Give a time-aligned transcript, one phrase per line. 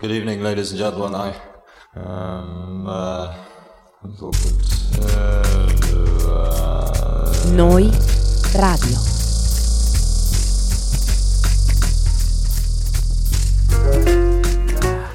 [0.00, 1.14] Good evening, ladies and gentlemen.
[1.14, 1.34] I
[1.94, 3.34] um, uh,
[7.52, 7.90] Noi
[8.54, 9.09] Radio.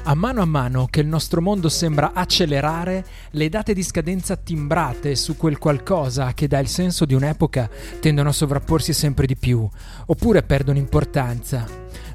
[0.08, 5.16] A mano a mano che il nostro mondo sembra accelerare, le date di scadenza timbrate
[5.16, 7.68] su quel qualcosa che dà il senso di un'epoca
[7.98, 9.68] tendono a sovrapporsi sempre di più,
[10.06, 11.66] oppure perdono importanza.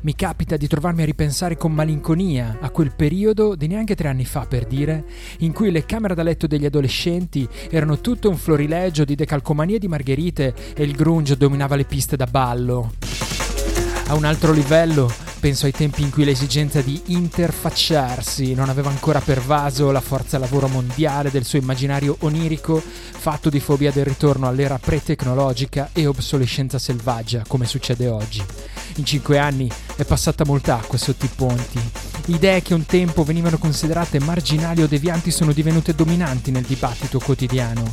[0.04, 4.24] Mi capita di trovarmi a ripensare con malinconia a quel periodo di neanche tre anni
[4.24, 5.04] fa, per dire,
[5.40, 9.90] in cui le camere da letto degli adolescenti erano tutto un florilegio di decalcomanie di
[9.90, 12.94] margherite e il grunge dominava le piste da ballo.
[14.08, 19.20] A un altro livello, penso ai tempi in cui l'esigenza di interfacciarsi non aveva ancora
[19.20, 24.78] pervaso la forza lavoro mondiale del suo immaginario onirico, fatto di fobia del ritorno all'era
[24.78, 28.46] pre-tecnologica e obsolescenza selvaggia, come succede oggi.
[28.98, 31.80] In cinque anni è passata molta acqua sotto i ponti.
[32.28, 37.92] Idee che un tempo venivano considerate marginali o devianti sono divenute dominanti nel dibattito quotidiano.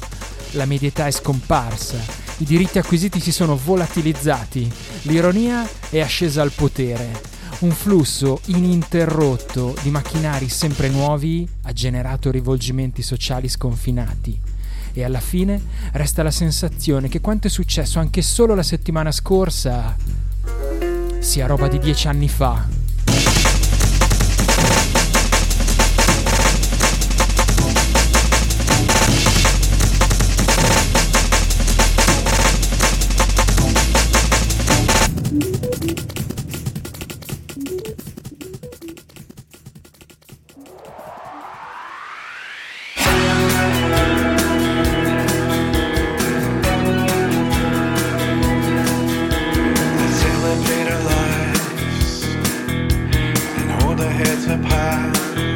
[0.51, 1.97] La medietà è scomparsa,
[2.39, 4.71] i diritti acquisiti si sono volatilizzati,
[5.03, 7.37] l'ironia è ascesa al potere.
[7.61, 14.41] Un flusso ininterrotto di macchinari sempre nuovi ha generato rivolgimenti sociali sconfinati.
[14.93, 15.61] E alla fine
[15.93, 19.97] resta la sensazione che quanto è successo anche solo la settimana scorsa
[21.19, 22.78] sia roba di dieci anni fa.
[54.49, 55.48] the past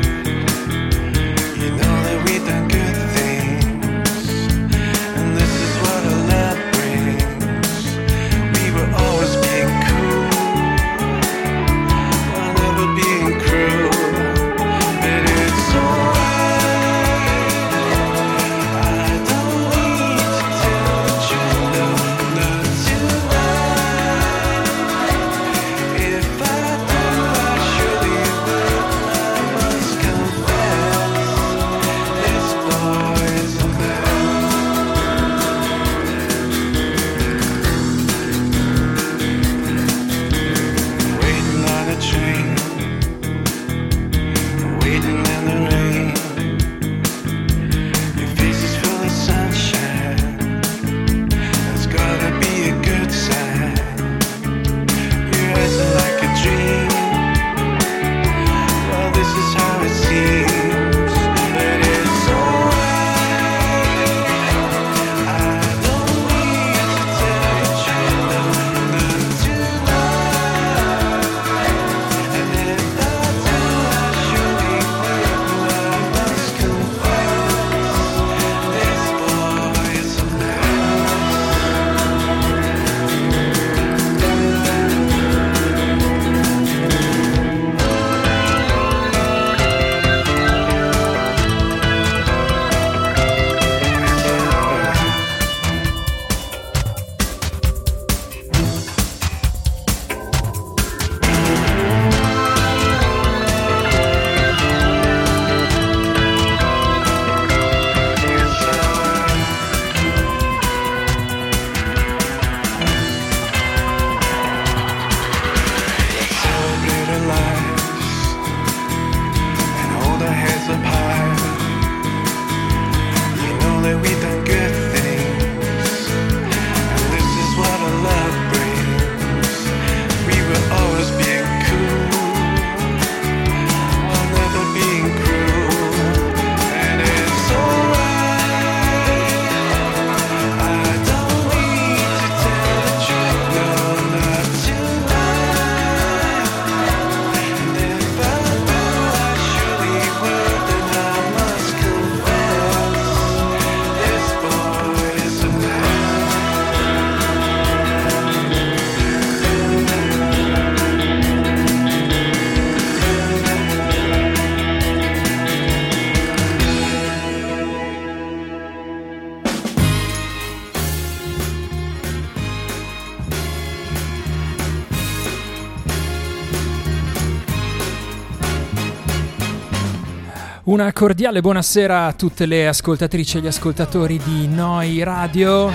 [180.83, 185.71] Una cordiale buonasera a tutte le ascoltatrici e gli ascoltatori di Noi Radio.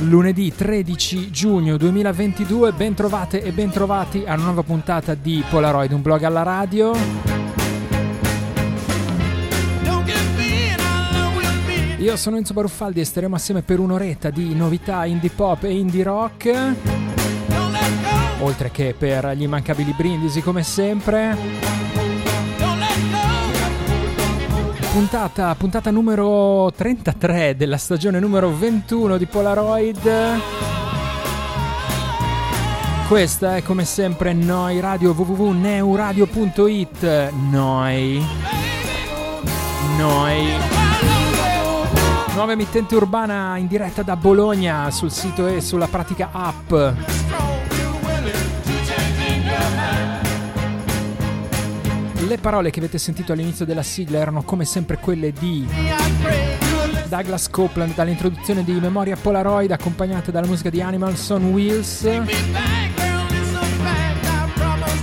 [0.00, 5.92] Lunedì 13 giugno 2022, ben trovate e ben trovati a una nuova puntata di Polaroid,
[5.92, 6.94] un blog alla radio.
[11.96, 16.02] Io sono Enzo Baruffaldi e staremo assieme per un'oretta di novità indie pop e indie
[16.02, 16.74] rock.
[18.40, 21.83] Oltre che per gli immancabili brindisi come sempre.
[24.94, 30.08] Puntata, puntata numero 33 della stagione numero 21 di Polaroid.
[33.08, 38.24] Questa è come sempre Noi Radio www.neuradio.it Noi.
[39.98, 40.46] Noi.
[42.36, 46.72] Nuova emittente urbana in diretta da Bologna sul sito e sulla pratica app
[52.26, 55.68] Le parole che avete sentito all'inizio della sigla erano come sempre quelle di
[57.06, 62.08] Douglas Copeland dall'introduzione di Memoria Polaroid accompagnate dalla musica di Animals on Wheels.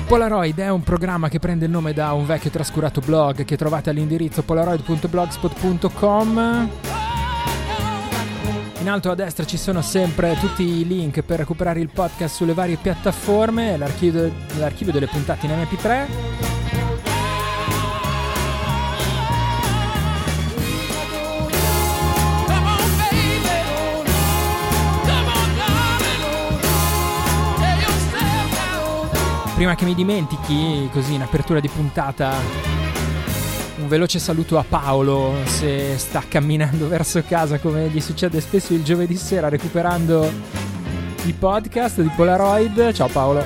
[0.08, 3.92] Polaroid è un programma che prende il nome da un vecchio trascurato blog che trovate
[3.92, 6.70] all'indirizzo polaroid.blogspot.com.
[8.80, 12.56] In alto a destra ci sono sempre tutti i link per recuperare il podcast sulle
[12.56, 16.61] varie piattaforme, l'archivio, l'archivio delle puntate in MP3.
[29.62, 32.34] Prima che mi dimentichi, così in apertura di puntata,
[33.76, 38.84] un veloce saluto a Paolo se sta camminando verso casa come gli succede spesso il
[38.84, 40.28] giovedì sera recuperando
[41.26, 42.92] i podcast di Polaroid.
[42.92, 43.46] Ciao Paolo.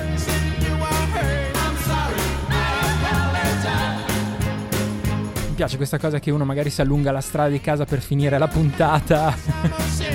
[5.48, 8.38] Mi piace questa cosa che uno magari si allunga la strada di casa per finire
[8.38, 9.36] la puntata.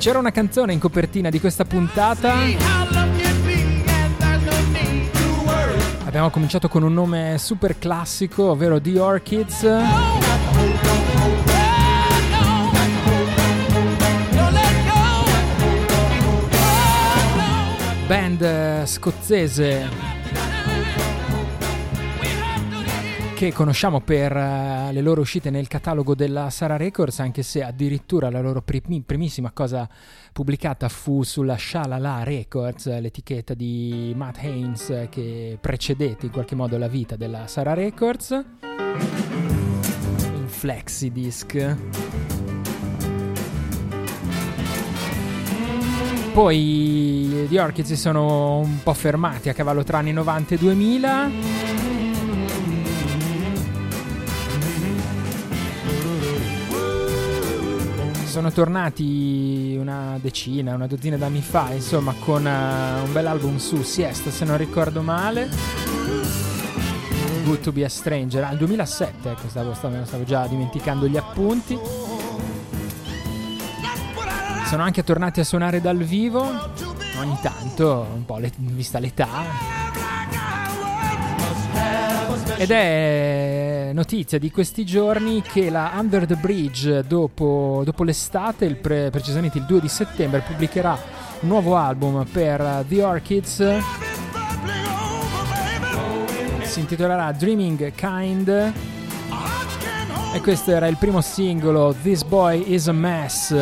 [0.00, 2.32] C'era una canzone in copertina di questa puntata.
[6.06, 9.60] Abbiamo cominciato con un nome super classico, ovvero The Orchids.
[18.06, 20.09] Band eh, scozzese
[23.40, 28.28] che conosciamo per uh, le loro uscite nel catalogo della Sara Records, anche se addirittura
[28.28, 29.88] la loro prim- primissima cosa
[30.30, 36.86] pubblicata fu sulla Shalala Records, l'etichetta di Matt Haynes che precedette in qualche modo la
[36.86, 38.44] vita della Sara Records.
[40.34, 41.76] In flexi disc.
[46.34, 51.69] Poi gli Orchids si sono un po' fermati a cavallo tra anni 90 e 2000.
[58.40, 63.82] Sono tornati una decina, una dozzina d'anni fa, insomma, con uh, un bel album su
[63.82, 65.46] Siesta, se non ricordo male.
[67.44, 71.78] Good to be a Stranger, al 2007, ecco, stavo, stavo, stavo già dimenticando gli appunti.
[74.64, 76.40] Sono anche tornati a suonare dal vivo,
[77.18, 79.28] ogni tanto, un po' le, vista l'età.
[82.56, 83.59] Ed è
[83.92, 89.58] notizia di questi giorni che la Under the Bridge, dopo, dopo l'estate, il pre, precisamente
[89.58, 90.98] il 2 di settembre, pubblicherà
[91.40, 93.78] un nuovo album per The Orchids.
[96.62, 98.72] Si intitolerà Dreaming Kind.
[100.32, 103.54] E questo era il primo singolo, This Boy is a Mess.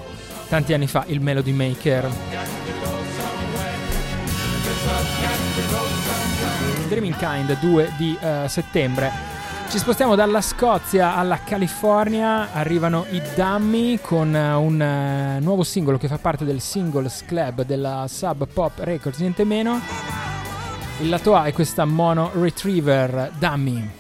[0.48, 2.10] tanti anni fa il Melody Maker.
[6.88, 9.10] Dreaming Kind 2 di eh, settembre.
[9.68, 15.98] Ci spostiamo dalla Scozia alla California, arrivano i Dummy con eh, un eh, nuovo singolo
[15.98, 19.80] che fa parte del Singles Club della Sub Pop Records, niente meno.
[21.00, 23.99] Il lato A è questa Mono Retriever Dummy.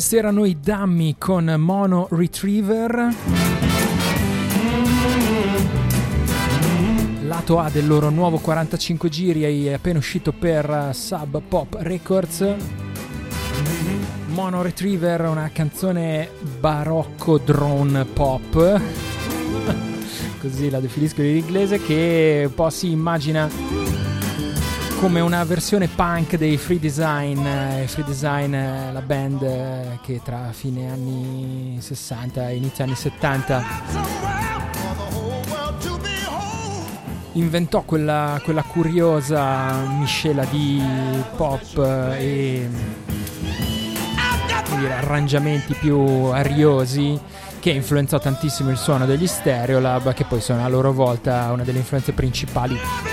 [0.00, 3.14] Questi erano i Dummy con Mono Retriever.
[7.24, 12.54] Lato A del loro nuovo 45 giri è appena uscito per eh, Sub Pop Records.
[14.28, 18.80] Mono Retriever, una canzone barocco drone pop.
[20.40, 23.79] Così la definiscono in inglese che un po' si immagina
[25.00, 30.20] come una versione punk dei Free Design, eh, Free Design eh, la band eh, che
[30.22, 33.64] tra fine anni 60 e inizio anni 70
[37.32, 40.82] inventò quella, quella curiosa miscela di
[41.34, 41.78] pop
[42.18, 42.68] e
[44.76, 47.18] dire, arrangiamenti più ariosi
[47.58, 51.78] che influenzò tantissimo il suono degli Stereolab che poi sono a loro volta una delle
[51.78, 53.09] influenze principali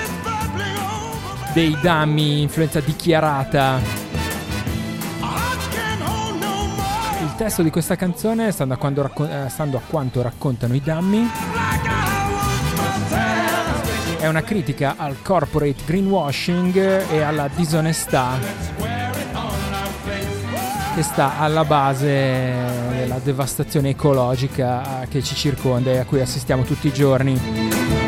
[1.58, 3.80] dei Dummy, influenza dichiarata.
[7.20, 10.82] Il testo di questa canzone, stando a, quando racco- eh, stando a quanto raccontano i
[10.82, 11.28] Dummy,
[14.20, 16.76] è una critica al corporate greenwashing
[17.10, 18.38] e alla disonestà
[20.94, 22.54] che sta alla base
[22.92, 28.07] della devastazione ecologica che ci circonda e a cui assistiamo tutti i giorni.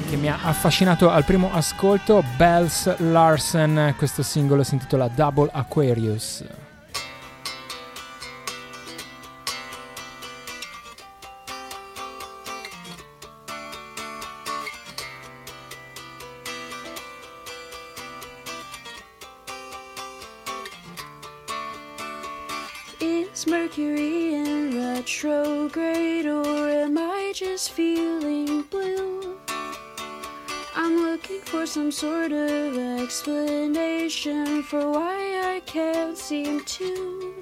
[0.10, 6.44] che mi ha affascinato al primo ascolto, Bells Larsen, questo singolo si intitola Double Aquarius.
[23.00, 29.29] Is Mercury in retrograde or am I just feeling blue?
[31.30, 37.36] Looking for some sort of explanation for why I can't seem to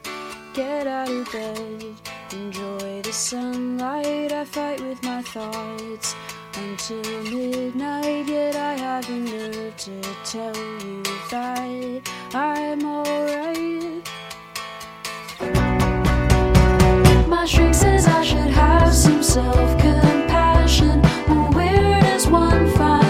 [0.53, 1.86] get out of bed.
[2.34, 6.15] Enjoy the sunlight, I fight with my thoughts
[6.56, 7.01] until
[7.32, 12.01] midnight, yet I have the nerve to tell you that
[12.34, 14.10] I'm alright.
[17.25, 21.01] My shrink says I should have some self compassion.
[21.29, 23.07] Well, where does one find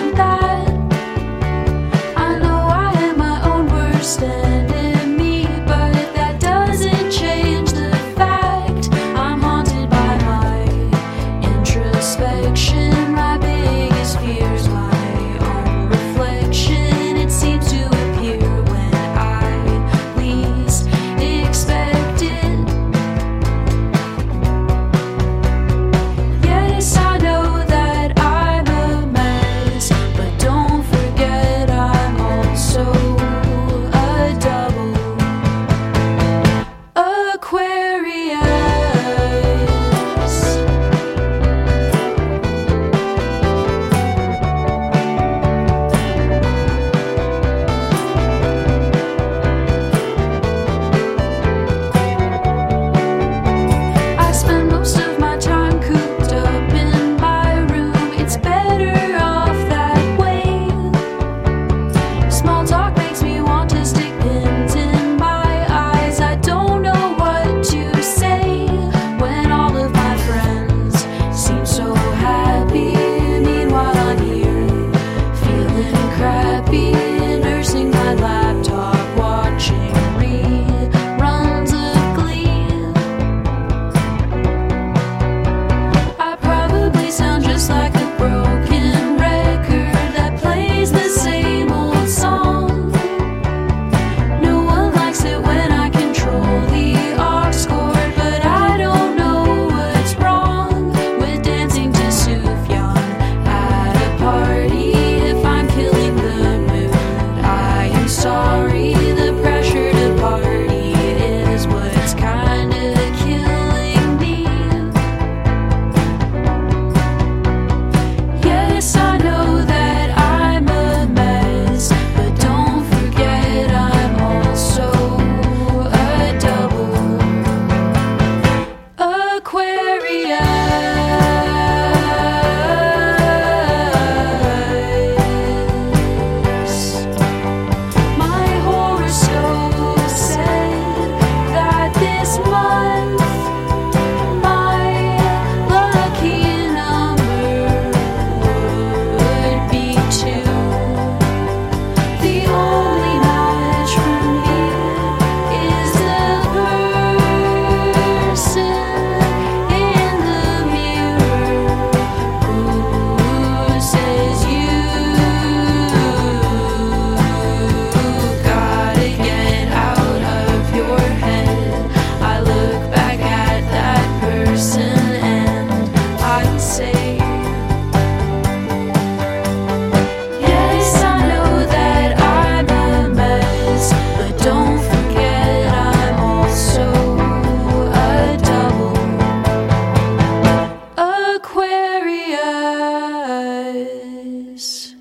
[194.68, 194.96] Aquarius.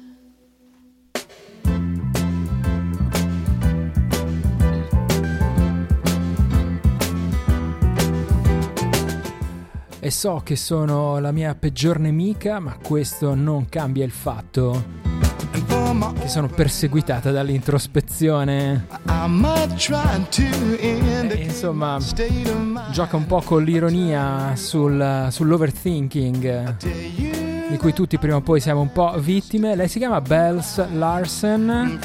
[9.99, 15.05] E so che sono la mia peggior nemica, ma questo non cambia il fatto
[16.21, 18.87] che sono perseguitate dall'introspezione.
[20.79, 21.99] E, insomma,
[22.91, 26.77] gioca un po' con l'ironia sul- sull'overthinking
[27.77, 29.77] di cui tutti prima o poi siamo un po' vittime.
[29.77, 31.99] Lei si chiama Bells Larsen.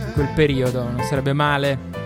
[0.07, 1.97] in quel periodo non sarebbe male.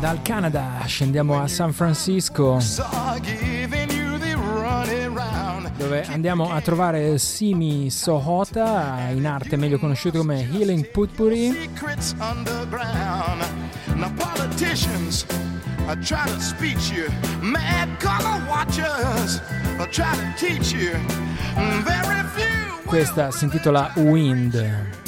[0.00, 2.58] Dal Canada scendiamo a San Francisco
[5.84, 11.68] dove andiamo a trovare Simi Sohota in arte meglio conosciuto come Healing Putpuri
[15.86, 17.12] I try to speech you.
[17.42, 19.42] Mad color watchers
[19.78, 20.92] I try to teach you.
[21.82, 22.82] Very few.
[22.86, 25.03] questa si intitola Wind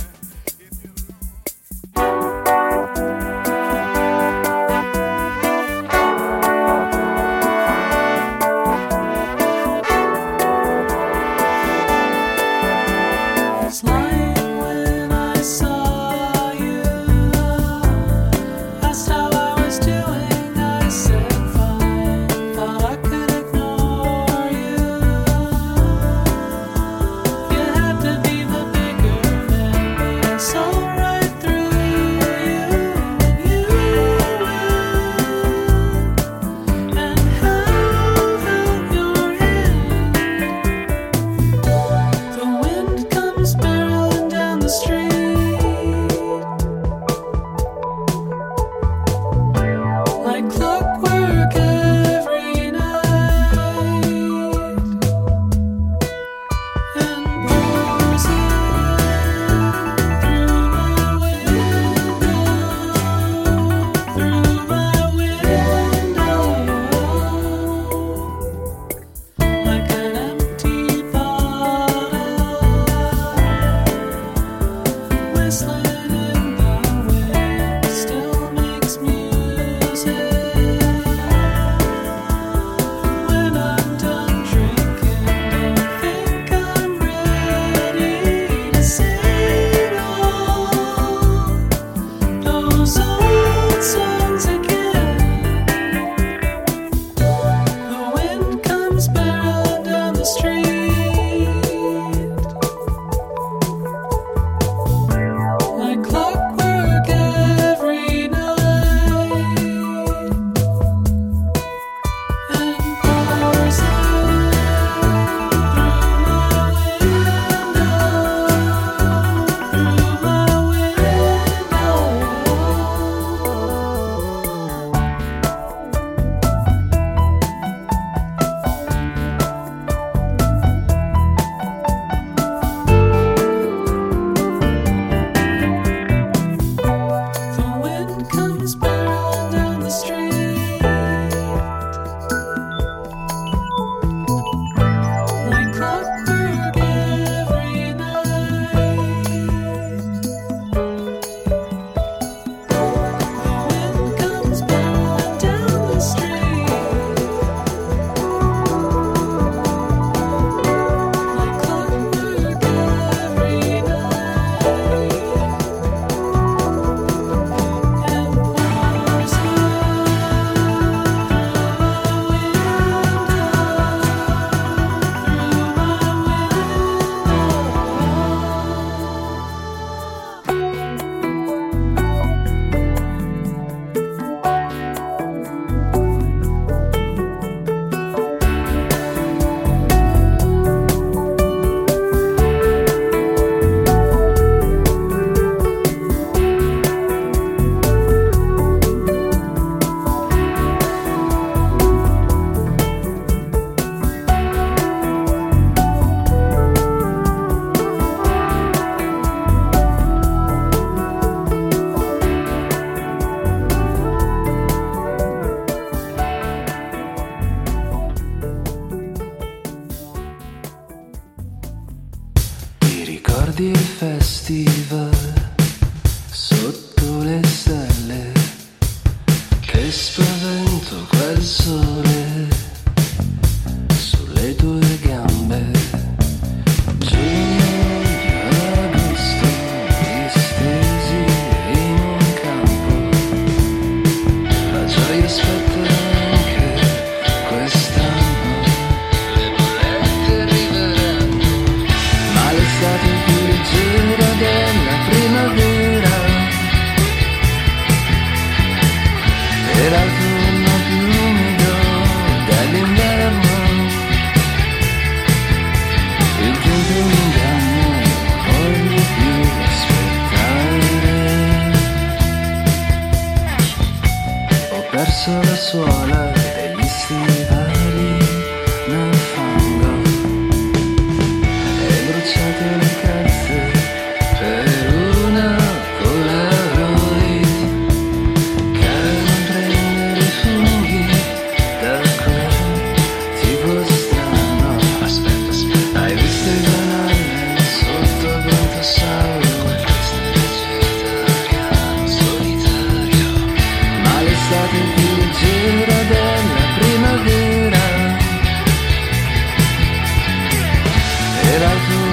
[311.57, 312.06] e l'autunno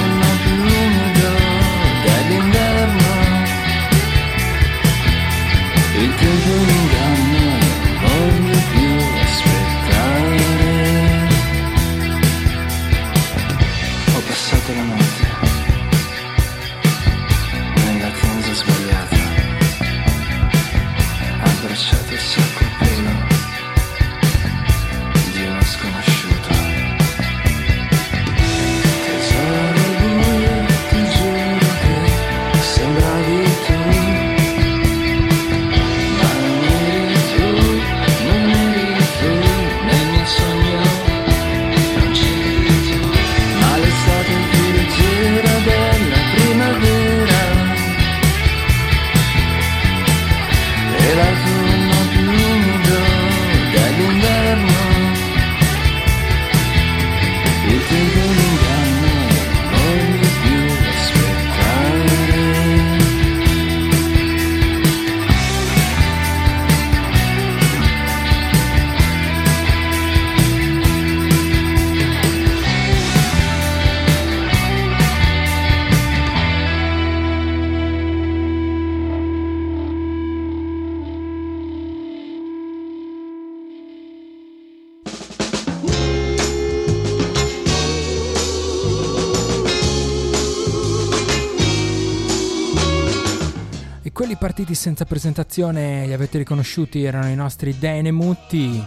[94.83, 98.83] senza presentazione, li avete riconosciuti, erano i nostri Denemutti.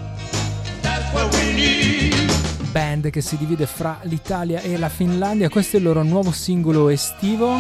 [2.71, 5.49] Band che si divide fra l'Italia e la Finlandia.
[5.49, 7.57] Questo è il loro nuovo singolo estivo.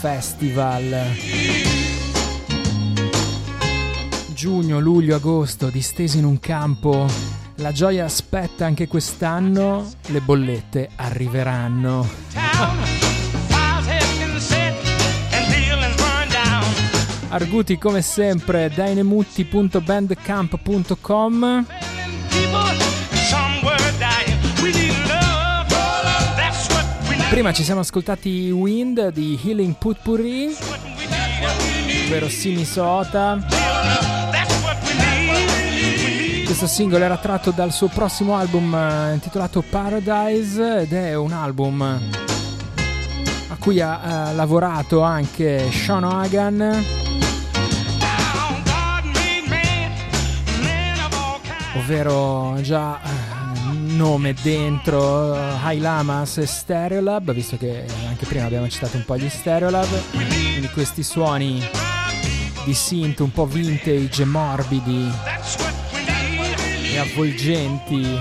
[0.00, 1.06] Festival.
[4.34, 7.08] Giugno, luglio, agosto, distesi in un campo.
[7.54, 13.09] La gioia aspetta anche quest'anno, le bollette arriveranno.
[17.30, 21.66] Arguti come sempre dainemutti.bandcamp.com
[27.30, 30.54] Prima ci siamo ascoltati Wind di Healing Putpurri
[32.06, 33.38] ovvero Simi Sota.
[36.44, 41.82] Questo singolo era tratto dal suo prossimo album eh, intitolato Paradise ed è un album
[41.82, 46.99] a cui ha eh, lavorato anche Sean Hagan
[51.90, 58.96] ovvero già eh, nome dentro High Lamas e Stereolab, visto che anche prima abbiamo citato
[58.96, 61.60] un po' gli Stereolab, quindi questi suoni
[62.64, 65.10] di synth un po' vintage, morbidi
[66.92, 68.18] e avvolgenti.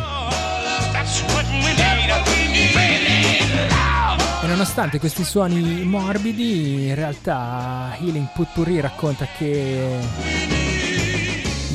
[4.42, 10.59] E nonostante questi suoni morbidi, in realtà Healing Putpurri racconta che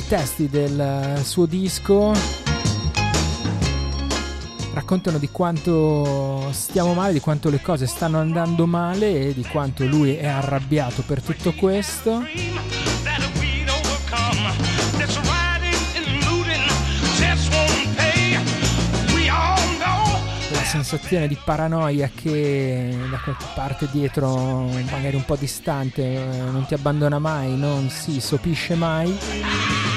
[0.04, 2.12] i testi del suo disco
[4.74, 9.86] raccontano di quanto stiamo male, di quanto le cose stanno andando male e di quanto
[9.86, 12.22] lui è arrabbiato per tutto questo.
[20.50, 26.66] La sensazione di paranoia che da qualche parte dietro, magari un po' distante, eh, non
[26.66, 29.93] ti abbandona mai, non si sopisce mai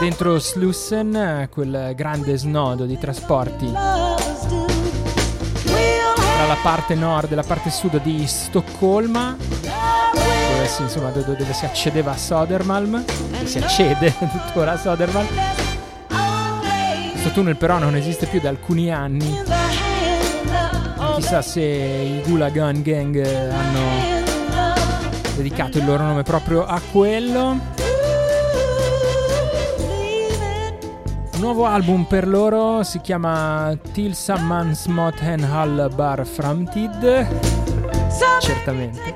[0.00, 4.75] dentro Slussen, eh, quel grande snodo di trasporti
[6.46, 11.64] la parte nord e la parte sud di Stoccolma, dove si, insomma, do- dove si
[11.64, 13.04] accedeva a Sodermalm,
[13.44, 15.26] si accede tuttora a Sodermalm.
[17.12, 19.42] Questo tunnel però non esiste più da alcuni anni.
[21.16, 24.24] Chissà se i Gulagan Gang eh, hanno
[25.34, 27.58] dedicato il loro nome proprio a quello.
[31.38, 37.26] Nuovo album per loro si chiama Tillsammans mot en halbar framtid.
[38.40, 39.14] Certamente.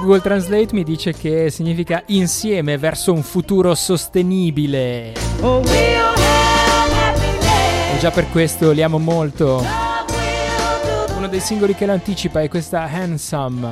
[0.00, 5.12] Google Translate mi dice che significa insieme verso un futuro sostenibile.
[7.92, 9.64] E già per questo li amo molto.
[11.16, 13.68] Uno dei singoli che lo anticipa è questa Handsome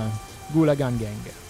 [0.48, 1.49] Gulagan Gang.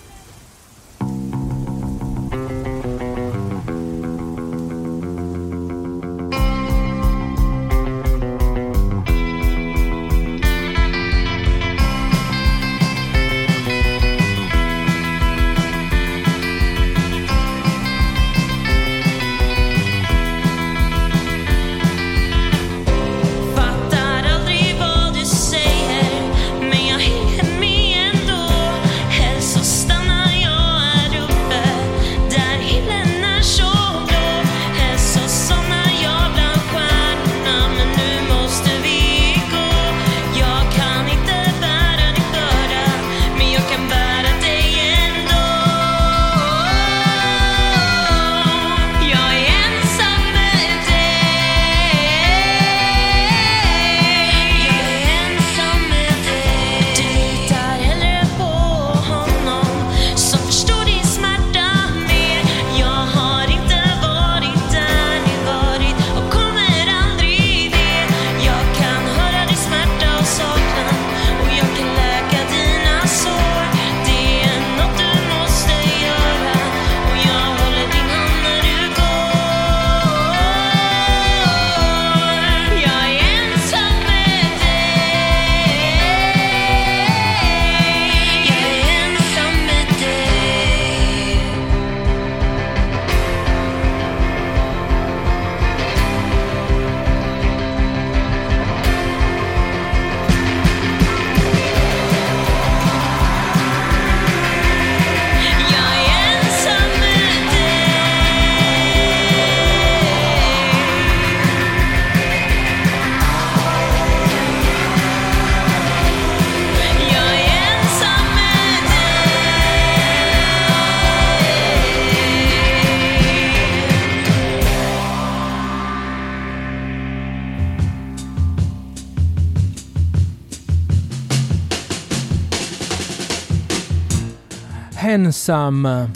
[135.43, 136.11] Handsome,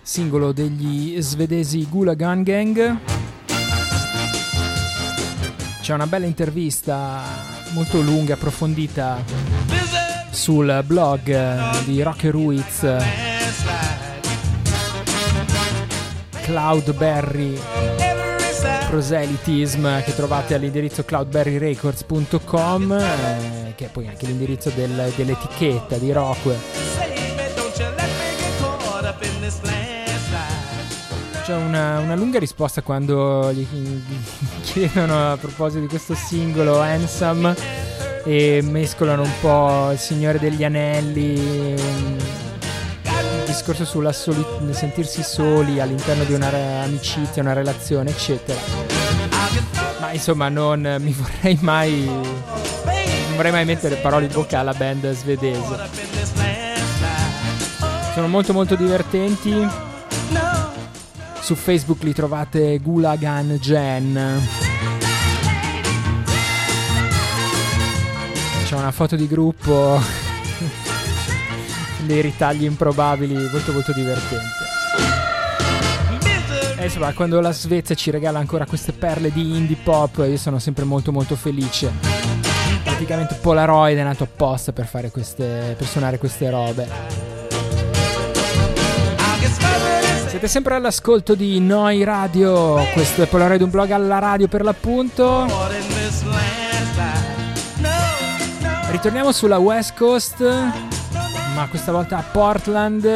[0.00, 2.96] singolo degli svedesi Gulagan Gang.
[5.80, 7.22] C'è una bella intervista
[7.72, 9.24] molto lunga, approfondita
[10.30, 12.96] sul blog di Rock Ruiz
[16.42, 17.58] Cloudberry
[18.88, 26.58] Proselytism che trovate all'indirizzo cloudberryrecords.com eh, che è poi anche l'indirizzo del- dell'etichetta di Rockwell
[31.44, 33.66] C'è una, una lunga risposta quando gli,
[34.64, 37.54] chiedono a proposito di questo singolo Handsome
[38.24, 46.24] e mescolano un po' il Signore degli Anelli, un discorso sulla soli- sentirsi soli all'interno
[46.24, 48.58] di una re- amicizia, una relazione, eccetera.
[50.00, 52.04] Ma insomma, non mi vorrei mai.
[52.04, 55.90] Non vorrei mai mettere parole in bocca alla band svedese.
[58.14, 59.92] Sono molto molto divertenti.
[61.44, 64.40] Su Facebook li trovate Gulagan Gen.
[68.64, 70.00] C'è una foto di gruppo,
[72.06, 74.64] dei ritagli improbabili, molto molto divertente.
[76.78, 80.58] E insomma, quando la Svezia ci regala ancora queste perle di indie pop, io sono
[80.58, 81.92] sempre molto molto felice.
[82.82, 85.74] Praticamente Polaroid è nato apposta per fare queste.
[85.76, 87.34] per suonare queste robe.
[90.34, 95.46] Siete sempre all'ascolto di Noi Radio, questo è Polaroid, un blog alla radio per l'appunto.
[98.90, 100.40] Ritorniamo sulla West Coast,
[101.54, 103.08] ma questa volta a Portland,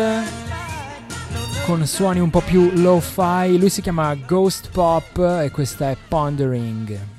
[1.67, 3.59] con suoni un po' più lo-fi.
[3.59, 7.18] Lui si chiama Ghost Pop e questa è Pondering.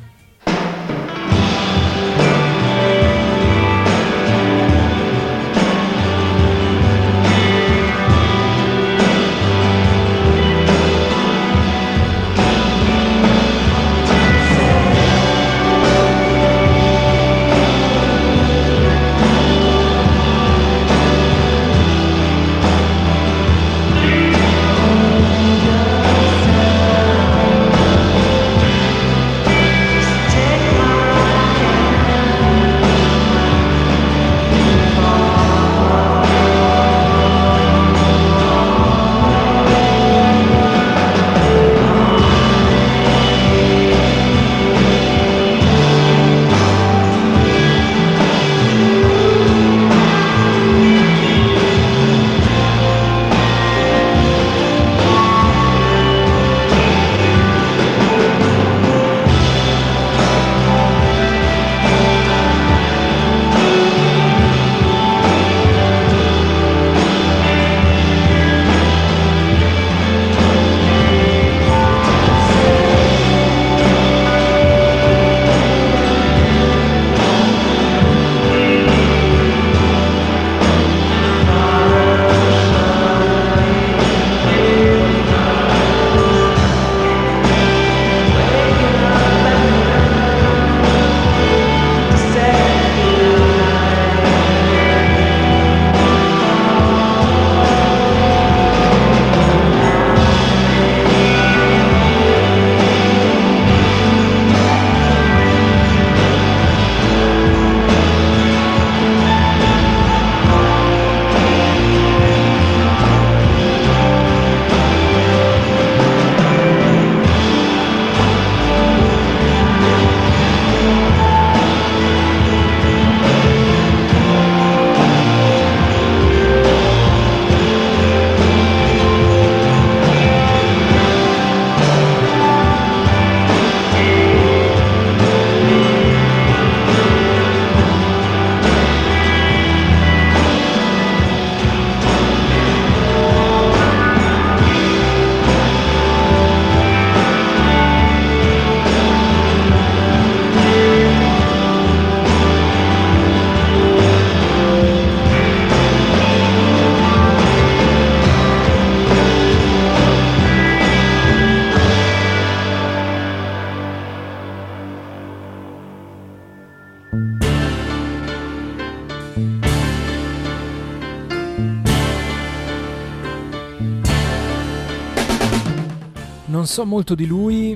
[176.80, 177.76] So molto di lui,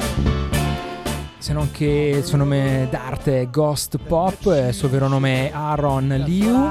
[1.38, 5.52] se non che il suo nome d'arte è Ghost Pop, il suo vero nome è
[5.54, 6.70] Aaron Liu.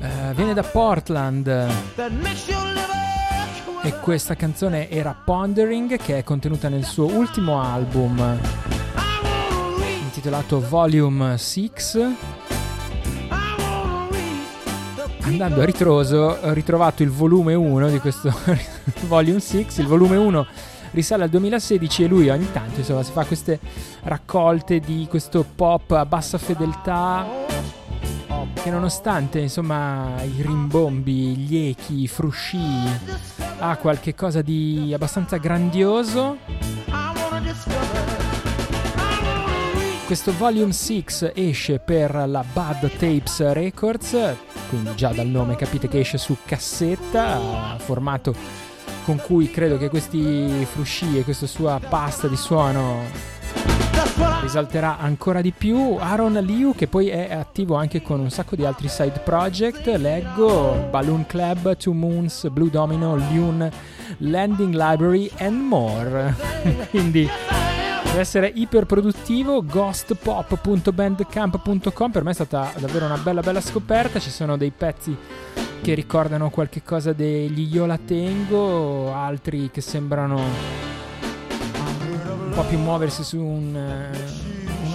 [0.00, 1.46] Eh, viene da Portland
[3.82, 8.36] e questa canzone era Pondering che è contenuta nel suo ultimo album
[10.02, 11.70] intitolato Volume 6
[15.28, 18.34] andando a ritroso ho ritrovato il volume 1 di questo
[19.06, 20.46] Volume 6 il volume 1
[20.92, 23.60] risale al 2016 e lui ogni tanto insomma si fa queste
[24.04, 27.26] raccolte di questo pop a bassa fedeltà
[28.54, 32.58] che nonostante insomma i rimbombi, gli echi, i frusci
[33.58, 36.38] ha qualche cosa di abbastanza grandioso.
[40.06, 41.04] Questo volume 6
[41.34, 44.36] esce per la Bad Tapes Records
[44.68, 48.34] quindi già dal nome capite che esce su cassetta formato
[49.04, 53.02] con cui credo che questi frusci e questa sua pasta di suono
[54.42, 55.96] risalterà ancora di più.
[55.98, 60.88] Aaron Liu, che poi è attivo anche con un sacco di altri side project, leggo
[60.90, 63.70] Balloon Club, Two Moons, Blue Domino, Lune,
[64.18, 66.34] Landing Library and more.
[66.90, 67.28] Quindi
[68.18, 69.64] deve essere iper produttivo.
[69.64, 74.18] Ghostpop.bandcamp.com per me è stata davvero una bella bella scoperta.
[74.18, 75.16] Ci sono dei pezzi
[75.80, 83.22] che ricordano qualche cosa degli Io la tengo, altri che sembrano un po' più muoversi
[83.22, 84.10] su un, eh,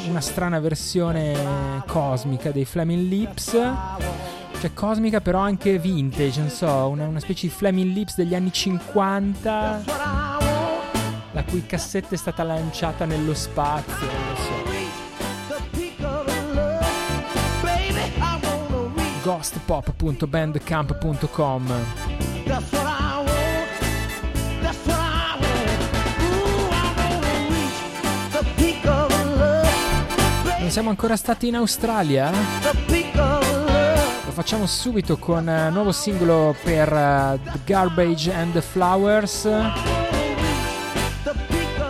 [0.10, 3.58] una strana versione cosmica dei Flaming Lips.
[4.60, 8.52] Cioè cosmica però anche vintage, non so, una, una specie di Flaming Lips degli anni
[8.52, 10.33] 50,
[11.34, 14.64] la cui cassetta è stata lanciata nello spazio, non so.
[19.24, 21.74] ghostpop.bandcamp.com
[30.60, 32.32] Non siamo ancora stati in Australia?
[34.26, 39.48] Lo facciamo subito con eh, nuovo singolo per eh, The Garbage and the Flowers.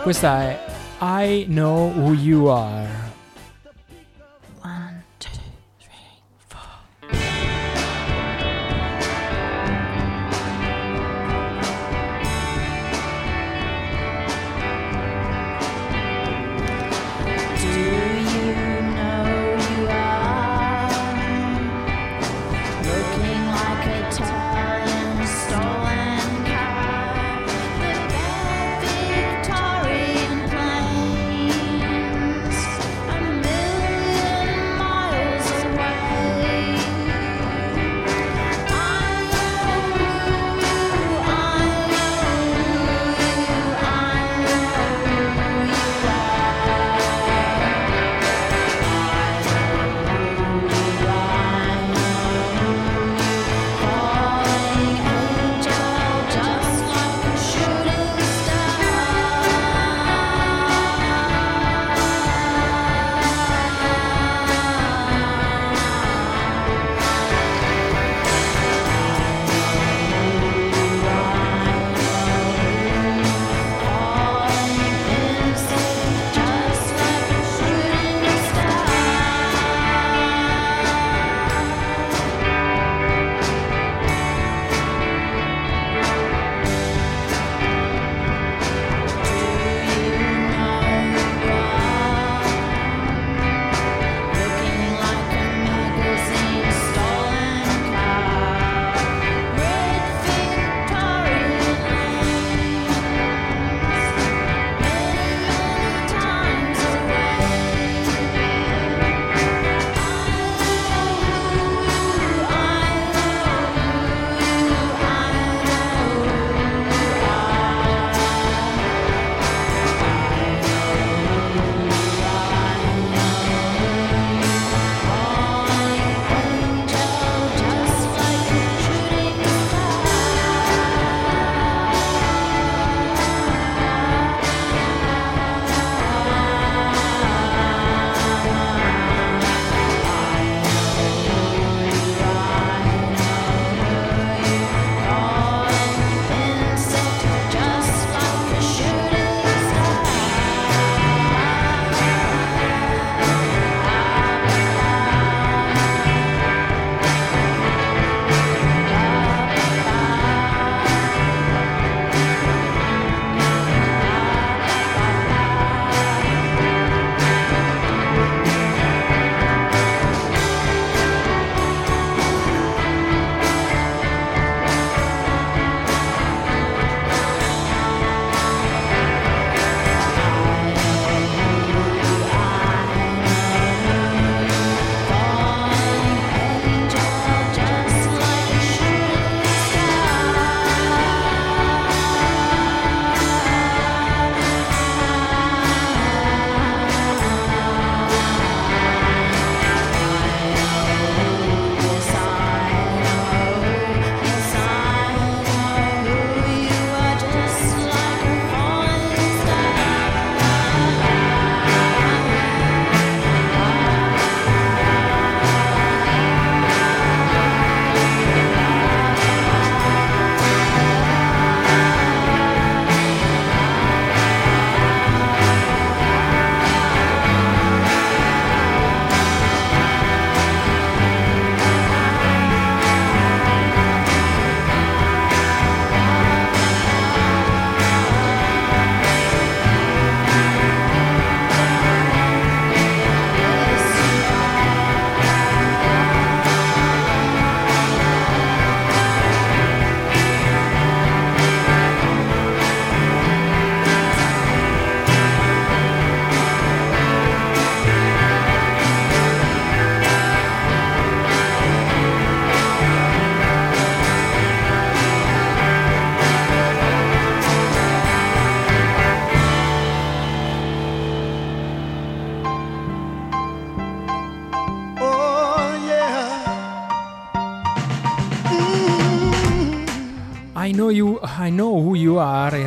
[0.03, 0.59] Questa è
[0.99, 3.02] I Know Who You Are.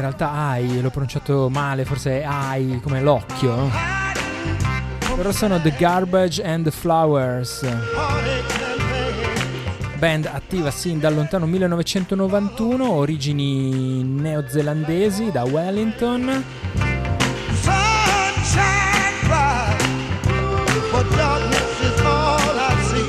[0.07, 2.26] Realtà I, l'ho pronunciato male, forse è
[2.57, 3.70] I come l'occhio.
[5.16, 7.66] Loro sono The Garbage and the Flowers.
[9.98, 16.44] Band attiva sin dal lontano 1991, origini neozelandesi da Wellington.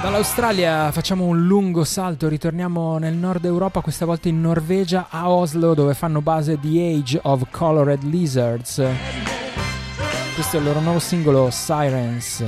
[0.00, 5.74] Dall'Australia facciamo un lungo salto, ritorniamo nel nord Europa, questa volta in Norvegia, a Oslo,
[5.74, 9.33] dove fanno base The Age of Colored Lizards.
[10.34, 12.44] Questo è il loro nuovo singolo Sirens.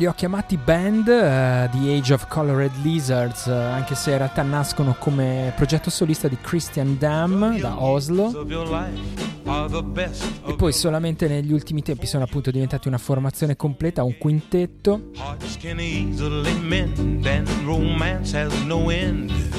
[0.00, 4.40] Li ho chiamati band eh, The Age of Colored Lizards, eh, anche se in realtà
[4.40, 8.30] nascono come progetto solista di Christian Dam da Oslo.
[10.46, 15.10] E poi solamente negli ultimi tempi sono appunto diventati una formazione completa, un quintetto.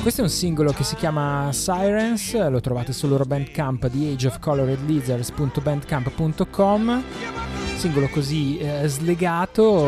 [0.01, 7.03] Questo è un singolo che si chiama Sirens, lo trovate sul loro bandcamp di ageofcoloredlizards.bandcamp.com.
[7.75, 9.85] Singolo così eh, slegato,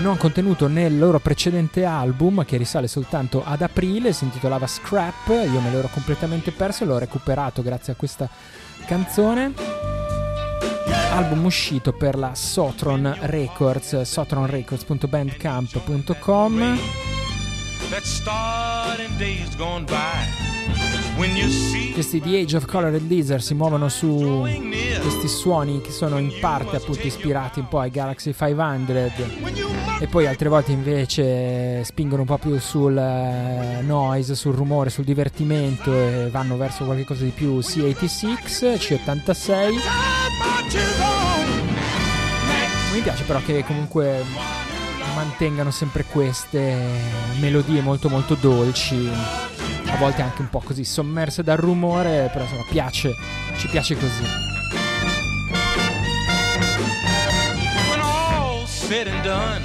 [0.00, 5.60] non contenuto nel loro precedente album che risale soltanto ad aprile, si intitolava Scrap, io
[5.60, 8.28] me l'ero completamente perso e l'ho recuperato grazie a questa
[8.86, 9.52] canzone.
[11.12, 16.78] Album uscito per la Sotron Records, sotronrecords.bandcamp.com.
[21.94, 24.46] Questi The Age of Colored Lizard si muovono su
[25.00, 29.22] questi suoni che sono in parte appunto ispirati un po' ai Galaxy 500
[30.00, 35.02] e poi altre volte invece spingono un po' più sul eh, noise, sul rumore, sul
[35.02, 37.58] divertimento e vanno verso qualcosa di più.
[37.58, 38.34] C86,
[38.76, 39.70] C86.
[42.94, 44.24] Mi piace però che comunque
[45.16, 46.76] mantengano sempre queste
[47.40, 49.10] melodie molto molto dolci,
[49.90, 53.14] a volte anche un po' così sommerse dal rumore, però insomma piace,
[53.56, 54.22] ci piace così.
[57.90, 59.62] When all's said and done,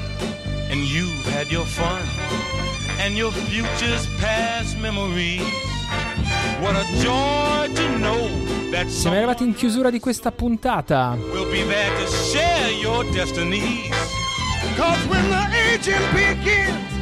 [0.69, 2.01] and you've had your fun,
[2.99, 5.41] and your future's past memories,
[6.61, 8.30] what a joy to know
[8.71, 11.15] that Siamo arrivati in chiusura di questa puntata.
[11.32, 13.91] will be there to share your destinies.
[14.76, 16.93] Cause when the aging begins,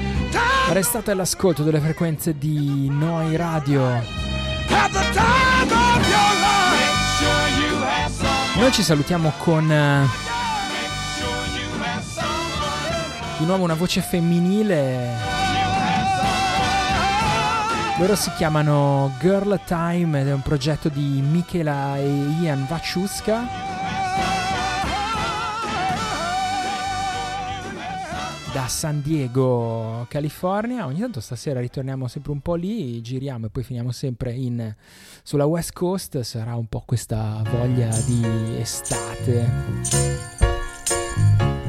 [0.72, 4.02] Restate all'ascolto delle frequenze di Noi Radio.
[8.56, 10.06] Noi ci salutiamo con eh,
[13.38, 15.30] di nuovo una voce femminile.
[17.98, 22.08] Loro si chiamano Girl Time ed è un progetto di Michela e
[22.42, 23.71] Ian Vaciuska.
[28.54, 30.86] Da San Diego, California.
[30.86, 34.76] Ogni tanto stasera ritorniamo sempre un po' lì, giriamo e poi finiamo sempre in,
[35.24, 36.20] sulla West Coast.
[36.20, 39.50] Sarà un po' questa voglia di estate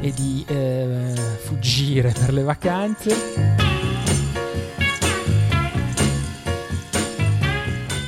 [0.00, 1.14] e di eh,
[1.44, 3.14] fuggire per le vacanze.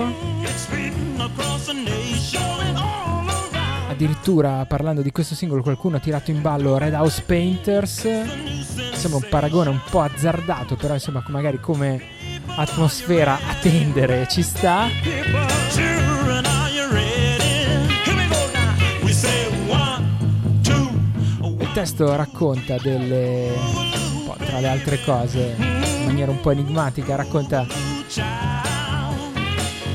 [3.88, 8.02] Addirittura parlando di questo singolo qualcuno ha tirato in ballo Red House Painters.
[8.92, 12.00] Sembra un paragone un po' azzardato però insomma magari come
[12.46, 14.86] atmosfera a tendere ci sta
[21.72, 23.50] testo racconta delle
[24.44, 27.66] tra le altre cose in maniera un po' enigmatica racconta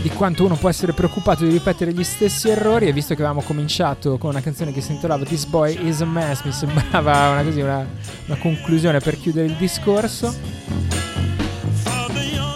[0.01, 3.45] di quanto uno può essere preoccupato di ripetere gli stessi errori e visto che avevamo
[3.45, 7.43] cominciato con una canzone che si intitolava This Boy is a Mess mi sembrava una,
[7.43, 7.85] così, una,
[8.25, 10.33] una conclusione per chiudere il discorso.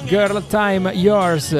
[0.05, 1.51] Girl Time Yours